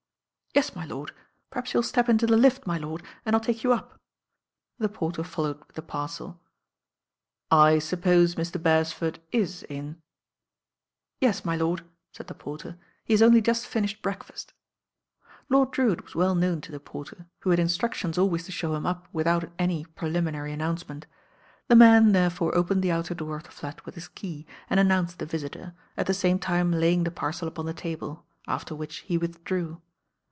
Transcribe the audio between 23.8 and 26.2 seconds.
with his key, and announced the visitor, at the